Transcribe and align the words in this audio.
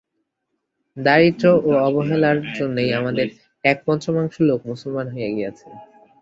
দারিদ্র্য 0.97 1.45
ও 1.61 1.81
অবহেলার 1.87 2.37
জন্যই 2.57 2.91
আমাদের 2.99 3.27
এক-পঞ্চমাংশ 3.63 4.35
লোক 4.49 4.59
মুসলমান 4.69 5.07
হইয়া 5.13 5.29
গিয়াছে। 5.35 5.67